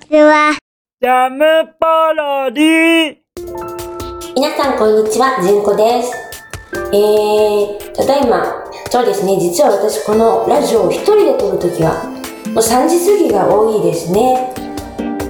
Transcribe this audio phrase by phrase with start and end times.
[0.00, 0.56] ちは。
[1.00, 1.44] ジャム
[1.78, 3.16] パロディ
[4.34, 6.12] 皆さんこんにちは、じゅんこです。
[6.92, 14.52] えー、ただいま、そうですね、実は私このラジオを一人で撮るときは、もう3時過ぎが多いですね。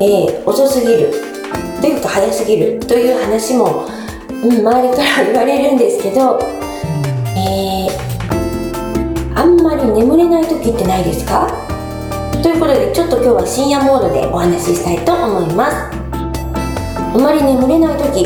[0.00, 1.10] えー、遅すぎる。
[1.80, 3.86] というか早すぎるという話も、
[4.30, 6.38] うん、周りから言われるんですけど、
[7.36, 11.48] えー、あんまり眠れない時ってないですか？
[12.42, 16.02] ということで、ちょっと今日は深夜モードでお話ししたいと思います。
[17.14, 18.24] あまり眠れない時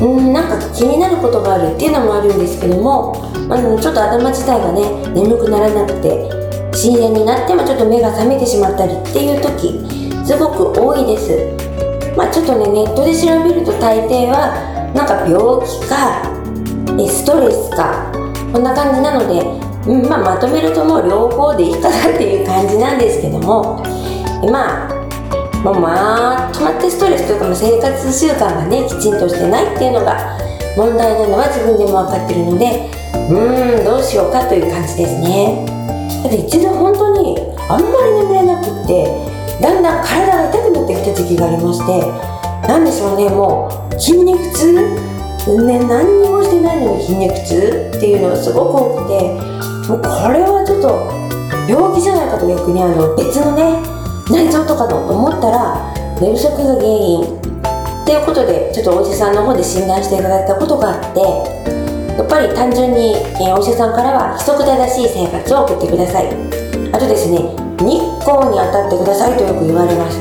[0.00, 3.14] うんなんか気になることがあるっていうのもあるんですけども、
[3.46, 6.26] まあ、ちょっと頭自体がね眠くならなくて
[6.72, 9.78] 深夜になってもちょっと目が覚めてしまったりっていう時
[10.24, 14.56] すごく多いですまあちょっとねネットで調べると大抵は
[14.94, 15.38] なんか病
[15.68, 16.24] 気か
[17.06, 18.10] ストレスか
[18.52, 19.40] こんな感じなので、
[19.86, 22.59] うんまあ、まとめるともう両方でいいかなっていう感
[23.42, 23.82] も
[24.50, 25.00] まあ
[25.62, 30.38] もうまあ止まってストレスというか生活習慣がねきちんとしてないっていうのが
[30.76, 32.88] 問題なのは自分でも分かってるので
[33.28, 35.80] うーんどうしようかという感じですね。
[36.22, 37.36] だって一度本当に
[37.68, 39.04] あんまり眠れなくって
[39.60, 51.39] だんだん体が痛くなってきた時期がありましてなんでしょうねもう筋肉痛ね何にもしてないのに筋肉痛っていうのがすごく多くてもうこれはちょっと
[51.70, 53.78] 病気じゃないかと逆にあの別のね
[54.28, 57.40] 内臓とかと思ったら寝不足が原因。
[58.02, 61.20] っていうことでちょっとお医者さんの方で診断していただいたことがあって
[62.18, 66.26] やっぱり単純に、えお医者さんからは規則正しい生活を送ってください。
[66.92, 67.38] あとですね
[67.78, 70.18] 日光に当たってくださいとよく言われます。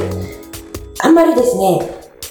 [1.02, 1.82] あんまりですね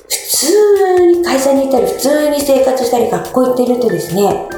[0.06, 0.14] 普
[0.47, 4.48] 通に会社に行ったり普通に生活したり学校行ってるとですね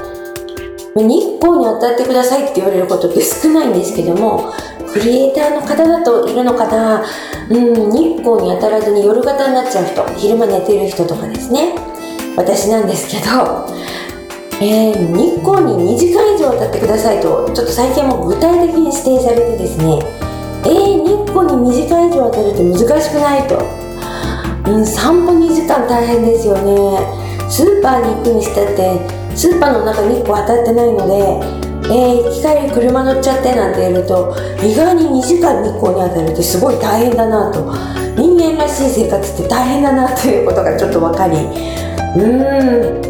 [0.97, 4.53] 日光に当たってくださいって言われることって少ないんですけども
[4.93, 7.05] クリエイターの方だといるのかな？
[7.49, 11.75] うん日光に当たらずに夜型になっちゃう人昼間寝てる人とかですね。
[12.37, 13.67] 私なんですけど、
[14.61, 19.99] えー日光に2時間以上当たってくださいとちょっと最近も具体的に指定されてですね
[20.65, 23.59] えー、日光に2時間以上当たるって難しくないと。
[24.71, 27.20] うん、散歩2時間大変ですよね。
[27.51, 37.75] スーパーに行くにしたってスーパーの中に日光当たってないのでえー、行き帰り車乗っちゃってなんてやると意外に2時間日光に当たるってすごい大変だなと。
[38.17, 43.03] 人間らしい生活って大変だなということがちょっと分かりうん。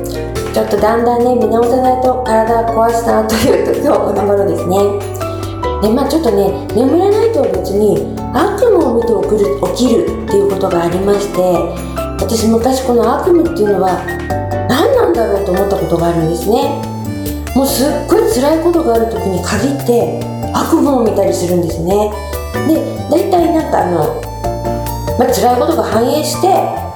[0.52, 4.76] ちょっとだんだんね見直さないと体壊したなという今日この頃ですね。
[5.82, 11.89] でまあちょっとね眠れないと別に悪夢を見て起きる起きるっていうことがありまして
[12.20, 14.04] 私昔この悪夢っていうのは
[14.68, 16.80] 何なんだろうと思ったことがあるんですね。
[17.56, 20.20] もうすっごい辛いことがある時に限って
[20.54, 22.12] 悪夢を見たりするんですね。
[22.68, 22.78] で
[23.10, 24.20] 大体なんかあの、
[25.18, 26.46] まあ、辛いことが反映して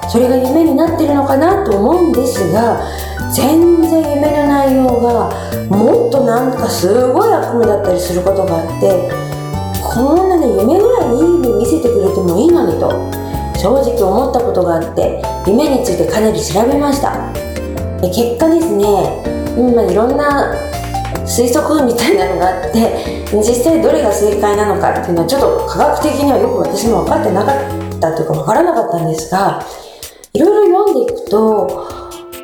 [0.07, 2.79] それが夢になってるのかなと思うんですが
[3.33, 5.33] 全然夢の内容が
[5.69, 9.09] もっとなんかすごい悪夢だったりすることがあって
[9.81, 13.24] こんなね夢ぐらいいい夢見せてくれてもいいのにと。
[13.65, 17.33] 正直思ったことがあって夢についてかなり調べました。
[17.99, 18.85] で結果ですね、
[19.57, 20.53] うんまあ、いろんな
[21.25, 29.65] 推測みたいなのがあって実際どれが正解なのかっていうのはちょっと科学的にはよく私も分かってなかったというか分からなかったんですが
[30.33, 31.89] いろいろ読んでいくと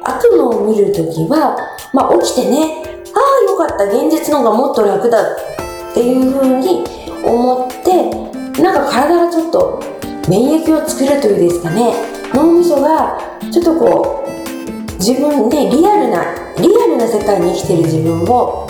[0.02, 1.56] 悪夢を見るときは、
[1.94, 2.81] まあ、起きてね
[3.14, 6.84] ああよかった現実の方がもっと楽だっていうふうに
[7.24, 8.10] 思って
[8.60, 9.91] なんか体がちょっと
[10.30, 11.94] 免疫を作るというですかね。
[12.34, 13.18] 脳みそが
[13.52, 16.24] ちょっとこう自分でリアルな
[16.58, 18.68] リアルな世界に生きてる自分を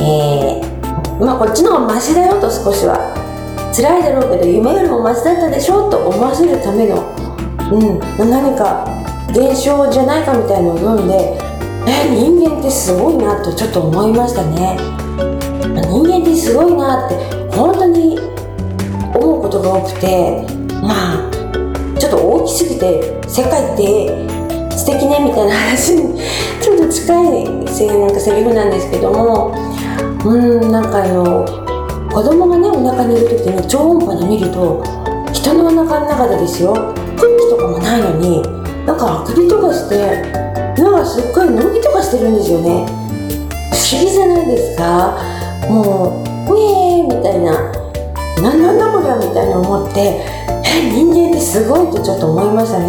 [0.00, 3.14] えー、まあこっちの方がマシだよと少しは
[3.74, 7.14] 辛いだろうけど夢よりもマシだったでしょと思わせるための、
[7.70, 8.86] うん、何か
[9.30, 11.38] 現象じゃないかみたいなのを読んで
[11.86, 14.76] え人間ってすごいなとちょっと思いましたね。
[15.88, 17.14] 人間ってすごいなって
[17.54, 18.18] 本当に
[19.14, 21.30] 思うことが多くてまあ
[21.98, 24.28] ちょっと大きすぎて世界って
[24.76, 26.20] 素敵ねみたいな話に
[26.62, 27.22] ちょっと近
[27.64, 29.54] いせなんかセリフなんですけども
[30.24, 30.34] う
[30.66, 31.44] んなんかあの
[32.12, 34.82] 子供がねお腹にいる時に超音波で見ると
[35.32, 36.94] 人のお腹の中でですよ空
[37.36, 38.42] 気とかもないのに
[38.86, 40.22] なんかあくびとかして
[40.80, 42.86] なんかすっごい伸びとかしてるんですよね
[43.72, 45.18] 不思議じゃないですか
[45.68, 47.52] もう「ウェー!」みたいな
[48.40, 50.37] 「ななんだこりゃ」みたいな思って
[50.80, 52.86] 人間ってすごいとちょっと思いましたね。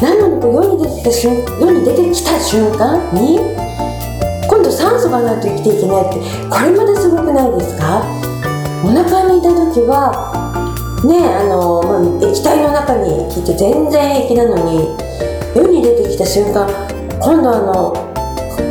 [0.00, 3.38] なのにこう世に出てきた瞬世に出てきた瞬間に
[4.48, 6.18] 今度酸素がないと生きていけないって
[6.50, 8.02] これまですごくないですか？
[8.84, 10.10] お腹にいた時は
[11.06, 14.90] ねあの、まあ、液体の中に聞いて全然平気なのに
[15.54, 16.66] 世に出てきた瞬間
[17.20, 17.92] 今度あの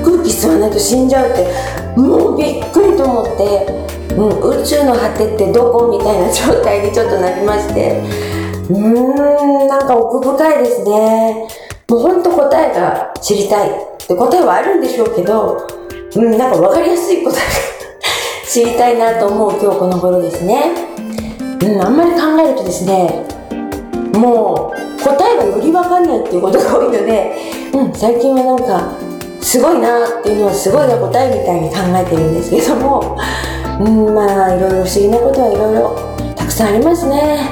[0.04, 1.48] 空気吸わないと死んじゃうって
[1.96, 3.81] もうびっくりと思って、
[4.22, 8.02] うん、宇宙の果てってどこみたいな状態にちょっとなりまして。
[8.70, 11.48] うーんなんか奥深いですね。
[11.90, 13.70] もうほんと答えが知りたい
[14.08, 15.68] で答えはあるんでしょうけど、
[16.16, 17.40] うん、なんか分かりやすい答えが
[18.48, 20.72] 知りたいなと思う今日この頃ですね。
[21.64, 23.26] うん、あんまり考えるとですね
[24.14, 27.36] もう答えがより分かんないっていうことが多いので、
[27.74, 28.94] うん、最近はなんか
[29.42, 33.18] すごいなっていうのはすごいな答えみたいに考えてるんですけども、
[33.80, 37.50] うん、まあいろいろ不思議なことはいろいろたくさんありますね。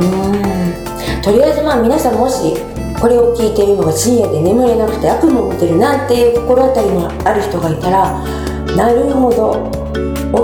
[0.00, 1.22] うん。
[1.22, 2.56] とりあえずまあ皆さんもし
[3.00, 8.24] これを聞いているのが深夜で眠れなくて悪夢を見てるなんていう心当たりのある人がいたら
[8.76, 9.82] なるほど。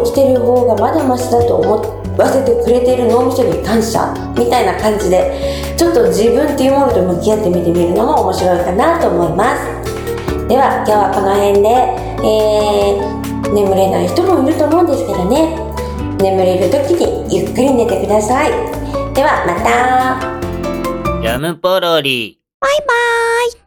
[0.04, 9.78] 起きてる方がまだマシだと思わせてくれている脳みそに感謝みたいな感じでちょっと自分っていうものと向き合ってみてみるのも面白いかなと思います。
[10.48, 11.68] では今日はこの辺で、
[12.24, 13.27] えー、
[13.62, 15.56] 眠れない人もいると思うんですけどね
[16.22, 18.50] 眠れる時にゆっくり寝てください
[19.14, 20.38] ではまた
[21.20, 22.38] ジャムポロリ。
[22.60, 23.50] バイバーイ。